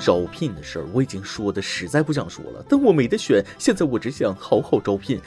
[0.00, 5.20] 招聘的事儿我已经说的实在不想说了，但我没得选，现在我只想好好招聘。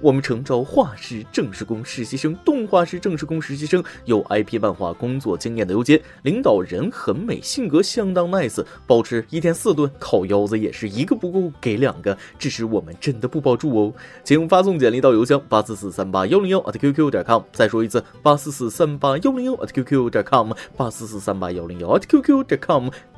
[0.00, 6.00] 我们诚招画师、正式工实习生、动画师、正式工实习生，有 IP 漫画工作经验的邮件。
[6.22, 12.16] 领导人很美，性格相当 nice，包吃一天四顿，烤腰子也是一个不够给两个。
[12.38, 13.92] 只是我们真的不包住哦，
[14.22, 17.42] 请发送简历到邮箱八四四三八幺零幺 at qq 点 com。
[17.52, 22.88] 再说一次，八四四三八幺零幺 at qq 点 com，八四四三八幺零幺 at qq 点 com，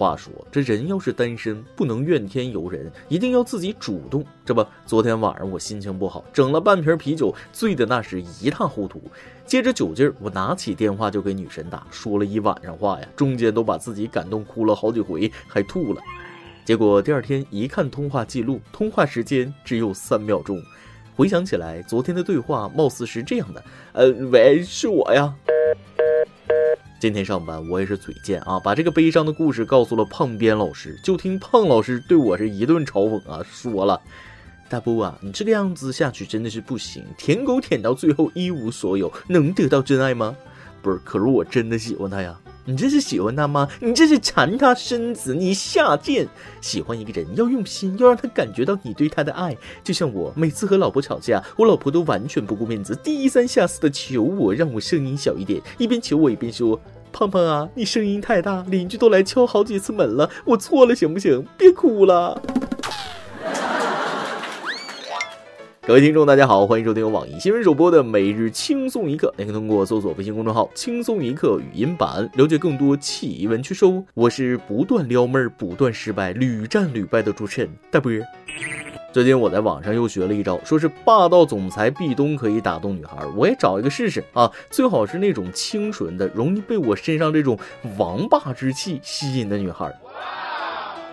[0.00, 4.24] 话说，这人要是单身，不能怨天尤人，一定要自己主动。
[4.46, 9.02] 这不，昨天晚上我心情不好，整了半瓶啤酒，醉的那是一塌糊涂。
[9.44, 16.00] 借着酒劲儿，我拿起电话就给女神打，说了一晚上话呀，中间都把自己感动哭了好几回，还吐了。
[16.64, 20.58] 结果第二天一看通话记录，通话时间只有三秒钟。
[21.14, 25.34] 回想起来，昨天的对话貌似是这样的：呃，喂，是我呀。
[27.00, 31.00] 今天上班我也是嘴贱啊，把这个悲伤的故事告诉了胖编老师。
[31.02, 33.98] 就听胖老师对我是一顿嘲讽啊，说了
[34.68, 40.36] ：“大波啊，你这个样子下去真的是不行，舔狗舔到最后一无所有，能得到真爱吗？
[40.82, 42.38] 不是，可是我真的喜欢他呀。”
[42.70, 43.68] 你这是喜欢他吗？
[43.80, 46.28] 你这是馋他身子，你下贱！
[46.60, 49.56] 喜欢一个人要用心，要让他感觉到你对他的爱。
[49.82, 61.44] 就像我每次和老婆吵架，我老婆都完全不顾面子，低三下四的求我，让我声音小一点，一边求我一边说：“胖胖啊，你声音太大，邻居都来敲好几次门了，我错了，行不行？
[61.58, 62.40] 别哭了。”
[65.90, 69.26] 各位听众，大家好，欢迎收听由网易新闻首播的《每日轻松一刻》。
[69.36, 73.84] 您可以通过搜索微信公众号“轻松一刻”语音版了解更多奇闻趣事。
[74.14, 78.12] 我是不断撩妹、不断失败、屡战屡败的主持人大波。
[79.12, 84.48] 最近我在网上又学了一招，说是霸道总裁壁咚可以打动女孩，我也找一个试试啊！
[84.70, 87.58] 最好是那种清纯的、容易被我身上这种
[87.98, 89.92] 王霸之气吸引的女孩。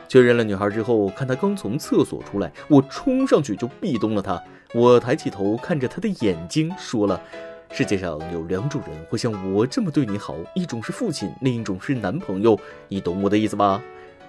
[0.07, 4.39] 确认了女孩之后，看她刚从厕所出来，我冲上去就壁咚了她。
[4.73, 7.21] 我抬起头看着他的眼睛，说了
[7.71, 12.59] ：“世界上有两种人会像我这么对你好，一种是父亲，另一种是男朋友。
[12.87, 13.81] 你懂我的意思吧？”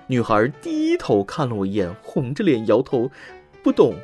[0.06, 3.10] 女孩低头看了我一眼，红着脸摇头
[3.62, 3.94] ：“不懂。”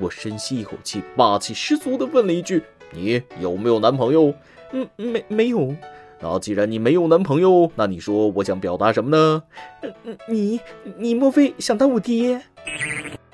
[0.00, 2.62] 我深吸一口气，霸气十足地问了一句
[2.92, 4.32] ：“你有没有男朋友
[4.72, 5.74] ？”“嗯，没，没有。”
[6.22, 9.42] 那既然你没有男朋友，那你说我想表达什么呢？
[9.82, 10.60] 嗯你
[10.96, 12.40] 你莫非想当我爹？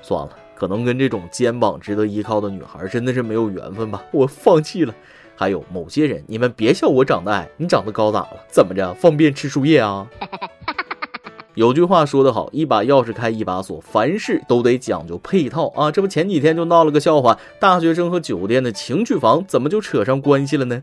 [0.01, 4.93] 算了，可能跟这种肩膀值得依靠的女孩真的是没有缘分吧，我放弃了。
[5.35, 8.43] 还有某些人，你们别笑我长得矮，你长得高咋了？
[8.49, 10.07] 怎么着，方便吃树叶啊？
[11.53, 15.91] 有句话说得好，一把钥匙开一把锁，凡事都得讲究配套啊。
[15.91, 20.81] 这不前几天就闹了个笑话，大学生和酒店的情趣房怎么就扯上关系了呢？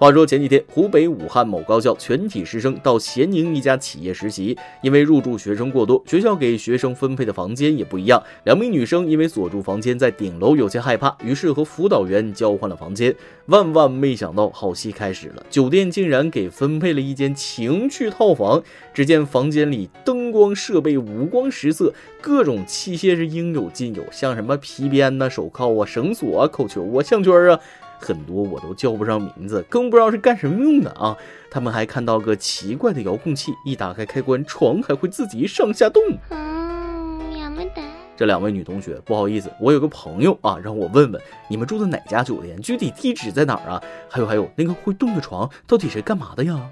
[0.00, 8.22] 话说前几天，湖北武汉某高校全体师生到咸宁一家企业实习，因为入住学生过多，学校给学生分配的房间也不一样。
[8.44, 13.14] 两名女生因为所住房间在顶楼，有些害怕，于是和辅导员交换了房间。
[13.48, 18.62] 万万没想到，好戏开始了，酒店竟然给分配了一间情趣套房。
[18.94, 27.60] 只见房间里灯光设备五光十色，各种器械是应有尽有，像什么皮鞭呐、手铐啊、绳索啊、口球啊、项圈啊。
[28.00, 31.16] 很多我都叫不上名字，更不知道是干什么用的啊！
[31.50, 36.02] 他们还看到个奇怪的遥控器，一打开开关，床还会自己上下动。
[38.16, 43.82] 这两位女同学，不好意思，我有个朋友啊，让我问问你们住的哪家酒店，具体地址在哪儿啊？
[44.08, 46.70] 还有还有，那个会动的床到底是干嘛的呀？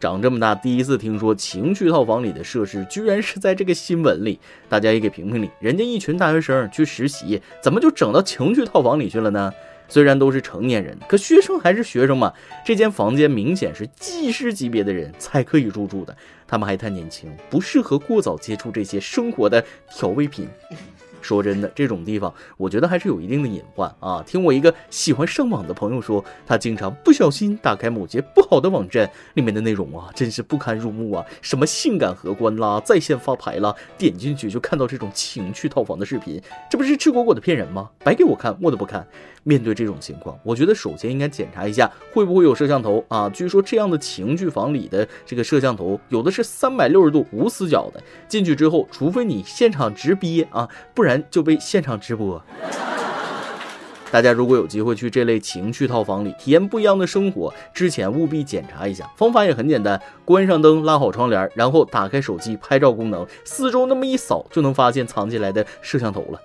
[0.00, 4.38] 长这么大第一次听说情趣套房里的设施居然是在这个新闻里，
[4.68, 9.52] 大家也给评评理，人家一群大学生去实习，怎么就整到情趣套房里去了呢？
[9.88, 12.32] 虽然都是成年人，可学生还是学生嘛。
[12.64, 20.48] 这间房间明显是技师级别的人才可以入住的，他们还太年轻，不适合过早接触这些生活的调味品。
[21.24, 24.22] 说真的，这种地方我觉得还是有一定的隐患啊。
[24.26, 36.38] 听我一个喜欢上网的朋友说，他经常不小心打开某些不好的网站，里面的内容啊，真是不堪入目啊，什么性感荷官啦，在线发牌啦，点进去就看到这种情趣套房的视频，
[36.70, 37.88] 这不是赤果果的骗人吗？
[38.00, 39.06] 白给我看，我都不看。
[39.44, 43.28] 面对这种情况，我觉得首先应该检查一下会不会有摄像头啊。
[43.28, 52.42] 据说这样的情趣房里的这个摄像头，有的是三百六十度无死角的，进去之后，除非你现场直憋啊，不然就被现场直播。
[54.10, 59.10] 大家如果有机会去这类情趣套房里体验不一样的生活，之前务必检查一下。
[59.16, 66.40] 方法也很简单，关上灯，拉好窗帘，然后打开手机拍照功能，四周那么一扫，就能发现藏起来的摄像头了。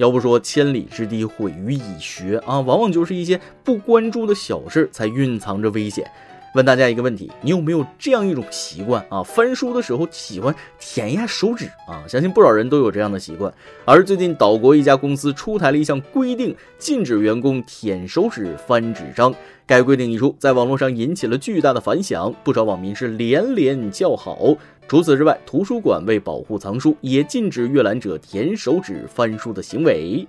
[0.00, 6.10] 要不说千里之堤毁于蚁穴啊，往往就是一些不关注的小事才蕴藏着危险。
[6.54, 9.22] 问大家一个问题：你有没有这样一种习惯啊？
[9.22, 12.02] 翻书的时候喜欢舔一下手指啊？
[12.08, 13.52] 相信不少人都有这样的习惯。
[13.84, 19.32] 而最近岛国一家公司出台了一项规定，禁止员工舔手指翻纸张。
[19.64, 24.56] 该规定一出，在网络上引起了巨大的反响，不少网民是连连叫好。
[24.88, 30.26] 除此之外，图书馆为保护藏书，也禁止阅览者舔手指翻书的行为。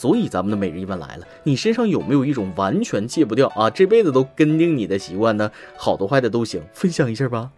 [0.00, 5.52] 所以咱们的每日一问来了，你身上有没有一种完全戒不掉啊，这辈子都跟定你的习惯呢？
[5.76, 7.50] 好的坏的都行，分享一下吧。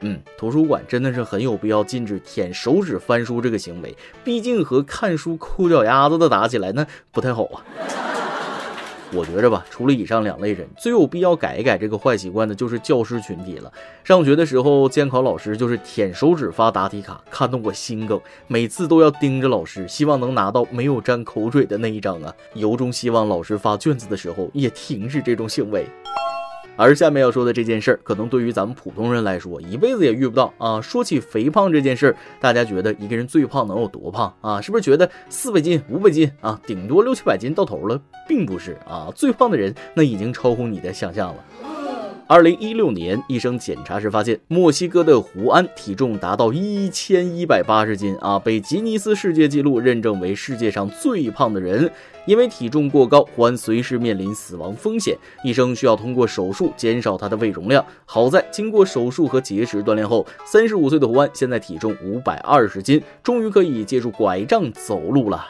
[0.00, 7.64] 嗯，图书馆真的是很有必要禁止舔手指翻书这个行为，毕竟和看书抠脚丫子的打起来那不太好啊。
[9.12, 13.72] 我觉着吧，除了以上两类人，最有必要改一改这个坏习惯的，就是教师群体了。
[14.02, 25.86] 上学的时候，监考老师就是舔手指发答题卡，看得我心梗，每次都要盯着老师，希望能拿到没有沾口水的那一张啊，由衷希望老师发卷子的时候也停止这种行为。
[26.76, 30.80] 而下面要说的这件事儿，可能对于咱们普通人来说，一辈子也遇不到啊。
[30.80, 34.60] 说起肥胖这件事儿，大家觉得一个人最胖能有多胖啊？
[34.60, 38.00] 是不是觉得四百斤、五百斤啊，顶多六七百斤到头了？
[38.28, 41.44] 并不是啊，最胖的人那已经超乎你的想象了。
[42.26, 51.90] 二零一六年，医生检查时发现，墨西哥的胡安体重达到一千一百八十斤啊，被吉尼斯世界纪录认证为世界上最胖的人。
[52.24, 57.84] 因为体重过高，胡安随时面临死亡风险，医生需要通过手术减少他的胃容量。
[58.06, 65.44] 好在经过手术和节食锻炼后，三十五岁的胡安现在体重五百二十斤，终于可以借助拐杖走路了。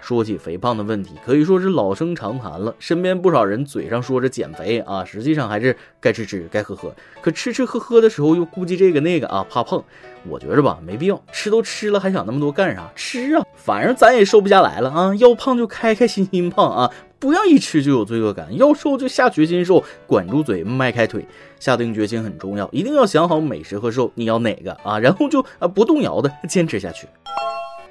[0.00, 2.74] 说起肥胖的问题，可以说是老生常谈了。
[2.78, 6.92] 身边不少人嘴上说着减肥啊，实际上还是该吃吃该喝喝。
[7.20, 9.82] 可吃吃喝喝的时候又顾忌这个那个啊，怕胖。
[10.28, 11.22] 我觉着吧，没必要。
[11.32, 12.90] 吃都吃了，还想那么多干啥？
[12.94, 15.14] 吃啊，反正咱也瘦不下来了啊。
[15.16, 18.54] 要胖就开开心心胖啊，不要一吃就有罪恶感。
[18.56, 21.24] 要瘦就下决心瘦，管住嘴，迈开腿。
[21.58, 27.06] 下定决心很重要，一定要想好美食和瘦你要哪个啊，然后就啊不动摇的坚持下去。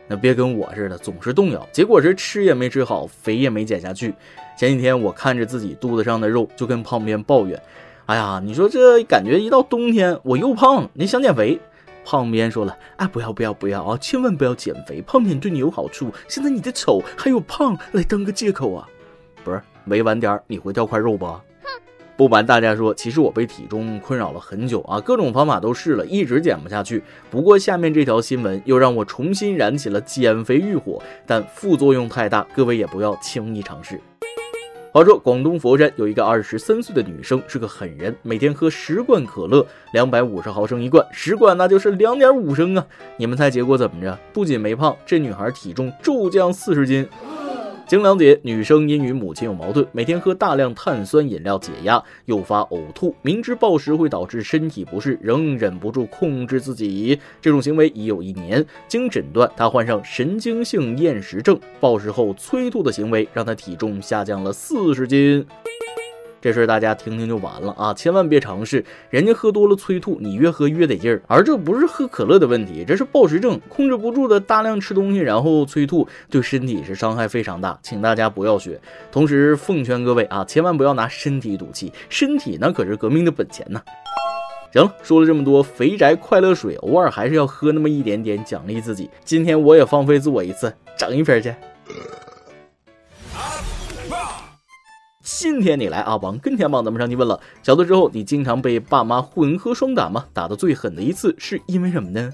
[0.10, 4.14] 那别跟我似的，总是动摇，结果是吃也没吃好，肥也没减下去。
[4.58, 7.62] 前几天我看着自己肚子上的肉，就跟胖边抱怨
[8.08, 11.60] ：“哎呀，你说这感觉一到冬天我又胖，你想减肥？”
[12.04, 16.12] 胖边说了：“哎，不要不要不要啊，千万不要减肥，胖边对你有好处。
[16.28, 18.90] 现在你的丑还有胖来当个借口啊？
[19.44, 21.26] 不是，委婉点，你会掉块肉不？”
[22.20, 27.02] 不瞒大家说，其实我被体重困扰了很久啊，各种方法都试了，一直减不下去。
[27.32, 34.02] 不过下面这条新闻又让我重新燃起了减肥欲火，但副作用太大，各位也不要轻易尝试。
[34.92, 42.86] 话说，广东佛山有一个二十三岁的女生是个狠人，每天喝十罐可乐，两百五十毫升一罐，十罐那就是两点五升啊！
[43.16, 44.20] 你们猜结果怎么着？
[44.34, 47.08] 不仅没胖，这女孩体重骤降四十斤。
[47.90, 57.20] 经了解，女生因与母亲有矛盾，每天喝大量碳酸饮料解压，诱发呕吐，明知暴食会导致身体不适，仍忍不住控制自己。
[57.42, 58.64] 这种行为已有一年。
[58.88, 65.44] 经诊断，她患上神经性厌食症，暴食后催吐的行为让她体重下降了四十斤。
[66.42, 67.94] 这事儿大家听听就完了啊！
[67.94, 71.22] 千万别尝试，人家喝多了催吐，你越喝越得劲儿。
[71.28, 78.80] 而这不是喝可乐的问题，这是暴食症，控制不住的大量吃东西，然后催吐，对身体是伤害非常大，请大家不要学。
[79.12, 83.82] 同时奉劝各位啊，千万不要拿身体赌气，身体那可是革命的本钱呢。
[84.72, 89.10] 行了，说了这么多，肥宅快乐水偶尔还是要喝那么一点点，奖励自己。
[89.26, 91.54] 今天我也放飞自我一次，整一瓶去。
[95.42, 97.40] 今天你来啊，往跟前帮咱们上去问了。
[97.64, 100.26] 小的时候，你经常被爸妈混合双打吗？
[100.34, 102.34] 打的最狠的一次是因为什么呢？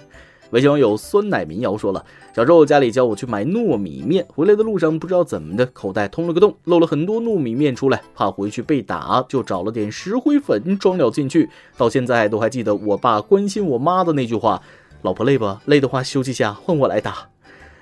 [0.50, 2.04] 微信网友酸奶民谣说了，
[2.36, 11.48] 小时候家里叫我去买糯米面，回来的路上不知道怎么的，口袋通了个洞，漏了很多糯米面出来，怕回去被打，就找了点石灰粉装了进去。
[11.78, 14.60] 到现在都还记得我爸关心我妈的那句话
[15.04, 15.56] ：“老婆累不？
[15.66, 17.30] 累的话休息下，换我来打。”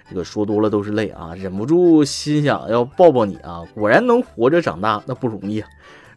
[0.09, 3.63] 这个说多了都是泪啊，忍不住心想要抱抱你啊！
[3.73, 5.69] 果然能活着长大那不容易啊。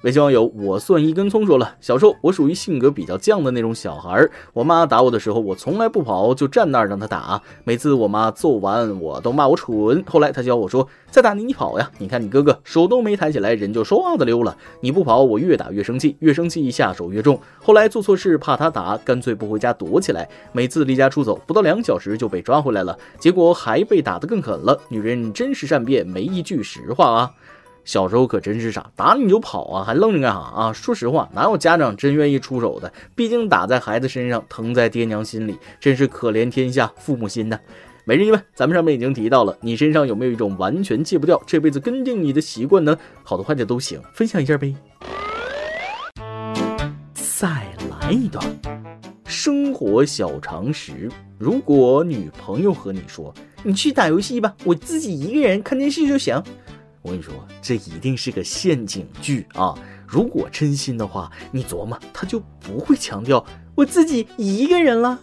[0.06, 7.42] 微信网友我算一根葱说了，小时候我属于性格比较犟的那种小孩儿，我妈打我的时候，我从来不跑，就站那儿让她打。
[7.64, 10.04] 每次我妈揍完，我都骂我蠢。
[10.06, 11.90] 后来她教我说，再打你你跑呀！
[11.98, 14.56] 你看你哥哥手都没抬起来，人就唰的溜了。
[14.80, 17.40] 你不跑，我越打越生气，越生气下手越重。
[17.60, 20.28] 后来做错事怕她打，干脆不回家躲起来。
[20.52, 24.80] 每次离家出走不到两小时就被抓回来了，结果还被打得更狠了。
[24.88, 27.32] 女人真是善变，没一句实话啊。
[27.86, 30.72] 小时候可真是傻，打你就跑啊，还愣着干啥啊？
[30.72, 32.92] 说实话，哪有家长真愿意出手的？
[33.14, 37.56] 毕竟打在孩子身上，疼在爹娘心里，真是可怜天下父母心呐。
[38.04, 42.98] 每日一问，咱们上面已经提到了，你身上有没有一种完全戒不掉、这辈子跟定你的习惯呢？
[43.22, 44.74] 好的坏的都行，分享一下呗。
[47.14, 47.48] 再
[47.88, 48.44] 来一段
[49.26, 56.42] 生活小常识：如果女朋友和你说，你去打游戏吧，我自己一个人看电视就行。
[57.06, 57.32] 我跟你说，
[57.62, 59.72] 这一定是个陷阱剧啊！
[60.08, 63.46] 如果真心的话，你琢磨，他就不会强调
[63.76, 65.20] 我自己一个人了。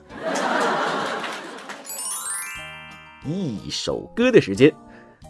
[3.26, 4.74] 一首歌的时间，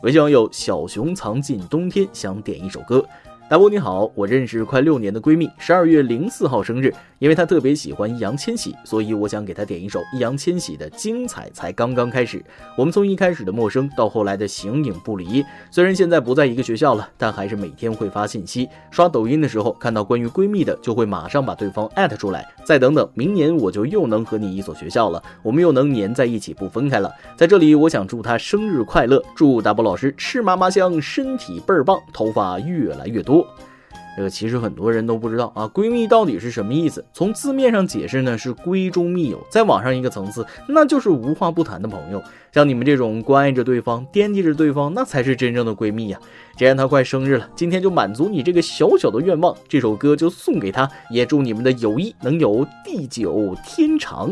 [0.03, 3.03] 微信网友小熊藏进冬天想点一首歌。
[3.49, 12.39] 大波你好，我认识快六年的闺蜜，十二月零四号生日，因为她特别喜欢易烊千玺，所以我想给她点一首易烊千玺的《精彩才刚刚开始》。
[12.77, 18.67] 我们从一开始的陌生到后来的形影不离，虽然现在不在一个学校了，但还是每天会发信息。
[18.89, 22.47] 刷抖音的时候看到关于闺蜜的，就会马上把对方艾特出来。
[22.63, 27.11] 再等等，明年我就又能和你一所学校了，我们又能粘在一起不分开了。
[27.37, 33.32] 在这里，我想祝她生日快乐，祝大波老师吃嘛嘛香，身体倍儿棒，头发越来越多。
[33.33, 33.47] 不
[34.15, 37.03] 这个其实很多人都不知道啊，闺蜜到底是什么意思？
[37.13, 42.21] 从字面上解释呢，是闺中密友；再往上一个层次，那就是无话不谈的朋友。
[42.51, 46.19] 像你们这种关爱着对方、惦记着对方，那才是真正的闺蜜呀。
[46.55, 54.31] 既然她快生日了，今天就满足你这个小小的愿望，这首歌就送给她，也祝你们的友谊能有地久天长。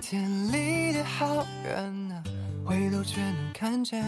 [0.00, 2.22] 天离得好远呢，
[2.64, 4.02] 回头却能看见。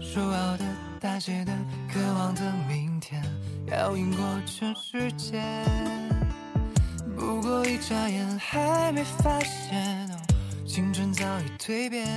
[0.00, 0.64] 说好的、
[0.98, 1.52] 大写的、
[1.92, 3.22] 渴望的明天，
[3.66, 5.42] 要赢过全世界。
[7.16, 10.08] 不过一眨眼，还没发现，
[10.66, 12.08] 青春早已蜕变。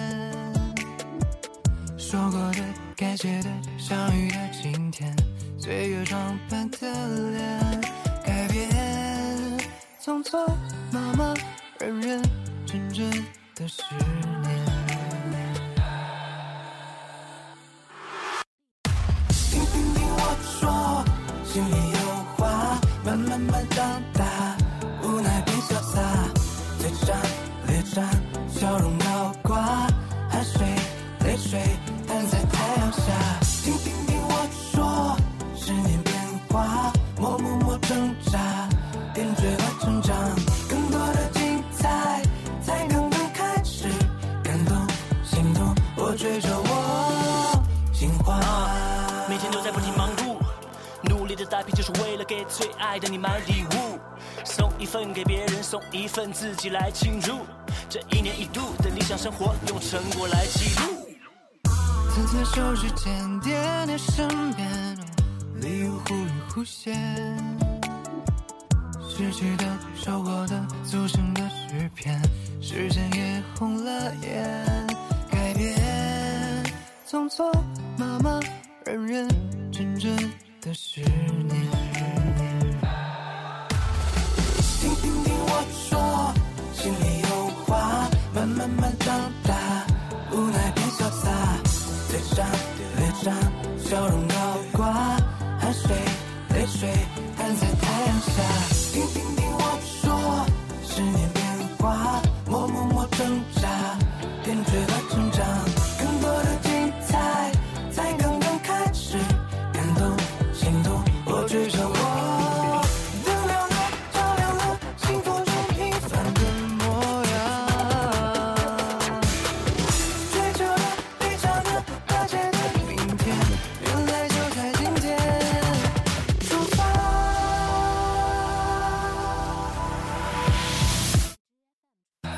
[1.97, 2.63] 说过的、
[2.95, 5.13] 该写的、相遇的今天，
[5.59, 6.77] 岁月装扮的
[7.31, 7.81] 脸，
[8.25, 8.69] 改变，
[10.01, 10.47] 匆匆
[10.91, 11.35] 忙忙。
[11.79, 12.21] 认认
[12.65, 13.09] 真真
[13.53, 13.83] 的事
[46.25, 47.63] 追着我
[47.93, 48.39] 心花，
[49.29, 50.37] 每天都在不停忙碌，
[51.03, 53.99] 努力的打拼就是为了给最爱的你买礼物，
[54.43, 57.45] 送一份给别人，送一份自己来庆祝，
[57.87, 61.07] 这一年一度的理想生活，用成果来记录。
[62.15, 64.97] 摊在手指间，点点身边，
[65.61, 67.37] 礼物忽隐忽现，
[69.07, 69.63] 失去的、
[69.95, 72.19] 收获的，组成的诗篇，
[72.59, 73.43] 时间也
[77.35, 77.51] 做
[77.97, 78.39] 妈妈，
[78.85, 79.27] 认认
[79.69, 80.15] 真真
[80.61, 81.67] 的十年。
[84.79, 86.33] 听听听我说，
[86.71, 87.27] 心里有
[87.65, 89.53] 话，慢慢慢长大，
[90.31, 91.29] 无奈变潇洒，
[92.07, 92.47] 嘴上
[92.95, 93.33] 脸上
[93.79, 94.35] 笑容倒
[94.71, 94.93] 挂，
[95.59, 95.93] 汗水
[96.51, 96.89] 泪水
[97.35, 98.31] 摊在太阳下。
[98.93, 100.07] 听听听我说，
[100.85, 101.43] 十年变
[101.79, 103.54] 化，默默默挣扎，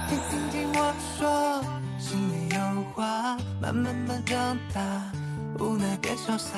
[0.09, 1.61] 你听听我说，
[1.99, 4.81] 心里有话，慢慢慢长大，
[5.59, 6.57] 无奈变潇洒，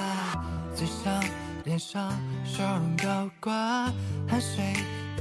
[0.76, 1.24] 嘴上
[1.64, 2.12] 脸上
[2.46, 3.54] 笑容高挂，
[4.28, 4.64] 汗水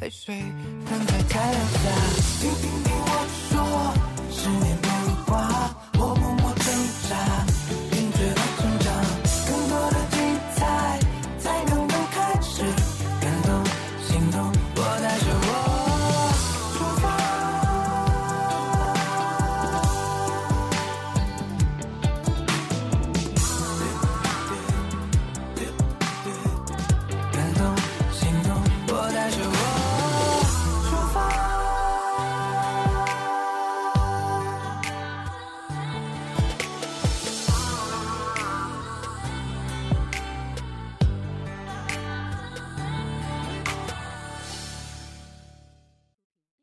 [0.03, 0.43] 泪水
[0.85, 1.79] 分在太阳下。
[2.39, 3.95] 听听听我说，
[4.31, 5.88] 十年如花。